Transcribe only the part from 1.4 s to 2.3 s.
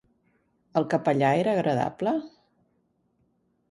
era agradable?